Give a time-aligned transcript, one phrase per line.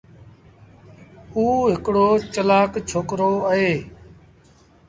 [1.37, 1.43] اُ
[1.73, 3.71] هڪڙو چلآڪ ڇوڪرو اهي۔